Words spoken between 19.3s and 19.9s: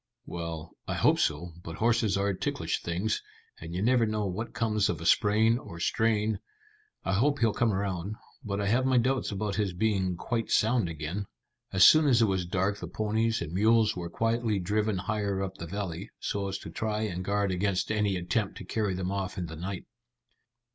in the night.